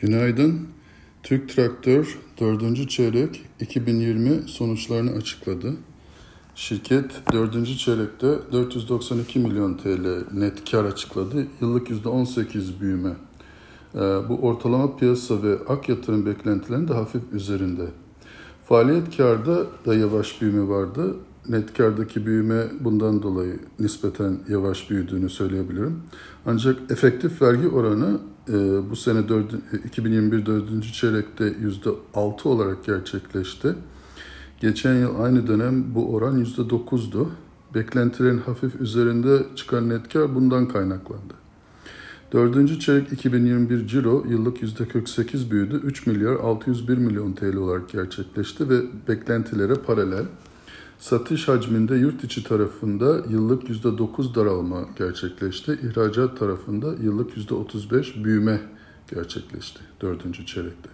[0.00, 0.60] Günaydın.
[1.22, 2.90] Türk Traktör 4.
[2.90, 5.74] çeyrek 2020 sonuçlarını açıkladı.
[6.54, 7.78] Şirket 4.
[7.78, 11.46] çeyrekte 492 milyon TL net kar açıkladı.
[11.60, 13.10] Yıllık %18 büyüme.
[13.94, 17.86] Ee, bu ortalama piyasa ve ak yatırım beklentilerinin de hafif üzerinde.
[18.64, 21.16] Faaliyet karda da yavaş büyüme vardı.
[21.48, 26.02] Net kardaki büyüme bundan dolayı nispeten yavaş büyüdüğünü söyleyebilirim.
[26.46, 28.18] Ancak efektif vergi oranı
[28.90, 29.54] bu sene 4,
[29.84, 30.92] 2021 4.
[30.92, 31.52] çeyrekte
[32.14, 33.74] %6 olarak gerçekleşti.
[34.60, 37.28] Geçen yıl aynı dönem bu oran %9'du.
[37.74, 41.34] Beklentilerin hafif üzerinde çıkan net kar bundan kaynaklandı.
[42.32, 45.80] Dördüncü çeyrek 2021 ciro yıllık %48 büyüdü.
[45.84, 50.24] 3 milyar 601 milyon TL olarak gerçekleşti ve beklentilere paralel.
[50.98, 55.78] Satış hacminde yurt içi tarafında yıllık %9 daralma gerçekleşti.
[55.82, 58.60] İhracat tarafında yıllık %35 büyüme
[59.14, 60.88] gerçekleşti dördüncü çeyrekte.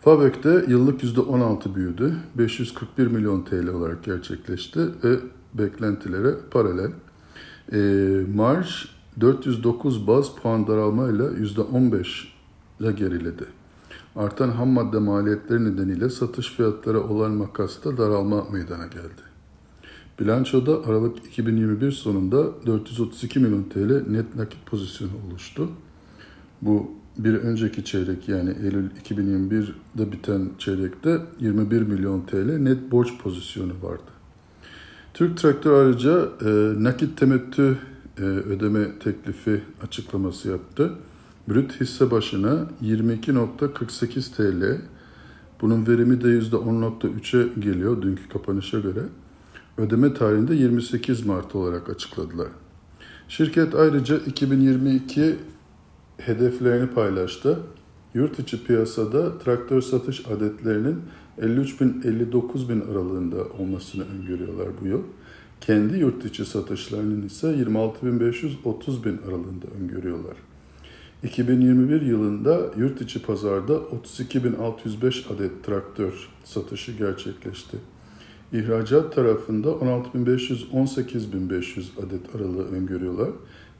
[0.00, 2.16] Fabek'te yıllık %16 büyüdü.
[2.38, 5.16] 541 milyon TL olarak gerçekleşti ve
[5.54, 6.90] beklentilere paralel.
[7.72, 7.78] E,
[8.34, 8.88] marj
[9.20, 12.26] 409 baz puan daralmayla %15
[12.80, 13.44] ile geriledi.
[14.18, 19.22] Artan ham madde maliyetleri nedeniyle satış fiyatları olan makasta daralma meydana geldi.
[20.20, 25.68] Bilançoda Aralık 2021 sonunda 432 milyon TL net nakit pozisyonu oluştu.
[26.62, 33.72] Bu bir önceki çeyrek yani Eylül 2021'de biten çeyrekte 21 milyon TL net borç pozisyonu
[33.82, 34.10] vardı.
[35.14, 36.48] Türk Traktör ayrıca e,
[36.84, 37.78] nakit temettü
[38.18, 40.92] e, ödeme teklifi açıklaması yaptı.
[41.48, 44.80] Brüt hisse başına 22.48 TL.
[45.60, 49.02] Bunun verimi de %10.3'e geliyor dünkü kapanışa göre.
[49.78, 52.48] Ödeme tarihinde 28 Mart olarak açıkladılar.
[53.28, 55.36] Şirket ayrıca 2022
[56.18, 57.60] hedeflerini paylaştı.
[58.14, 60.96] Yurt içi piyasada traktör satış adetlerinin
[61.38, 65.02] 53 bin 59 bin aralığında olmasını öngörüyorlar bu yıl.
[65.60, 70.47] Kendi yurt içi satışlarının ise 26 bin 500 30 bin aralığında öngörüyorlar.
[71.22, 77.76] 2021 yılında yurt içi pazarda 32.605 adet traktör satışı gerçekleşti.
[78.52, 83.30] İhracat tarafında 16.500-18.500 adet aralığı öngörüyorlar.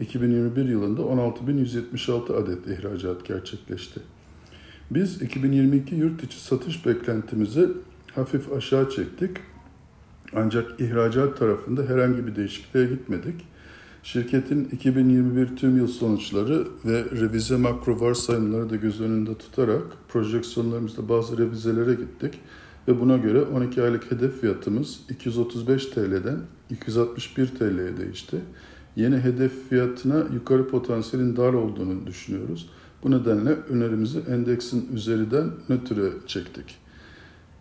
[0.00, 4.00] 2021 yılında 16.176 adet ihracat gerçekleşti.
[4.90, 7.68] Biz 2022 yurt içi satış beklentimizi
[8.14, 9.36] hafif aşağı çektik.
[10.36, 13.51] Ancak ihracat tarafında herhangi bir değişikliğe gitmedik.
[14.02, 21.38] Şirketin 2021 tüm yıl sonuçları ve revize makro varsayımları da göz önünde tutarak projeksiyonlarımızda bazı
[21.38, 22.40] revizelere gittik.
[22.88, 26.38] Ve buna göre 12 aylık hedef fiyatımız 235 TL'den
[26.70, 28.40] 261 TL'ye değişti.
[28.96, 32.70] Yeni hedef fiyatına yukarı potansiyelin dar olduğunu düşünüyoruz.
[33.02, 36.78] Bu nedenle önerimizi endeksin üzerinden nötre çektik.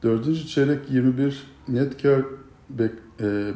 [0.03, 2.25] Dördüncü çeyrek 21 net kar
[2.69, 2.91] bek,
[3.21, 3.51] e,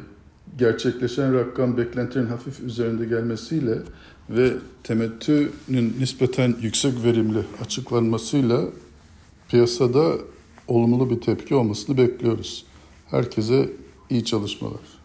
[0.58, 3.78] gerçekleşen rakam beklentilerin hafif üzerinde gelmesiyle
[4.30, 4.52] ve
[4.82, 8.64] temettünün nispeten yüksek verimli açıklanmasıyla
[9.48, 10.12] piyasada
[10.68, 12.66] olumlu bir tepki olmasını bekliyoruz.
[13.10, 13.70] Herkese
[14.10, 14.95] iyi çalışmalar.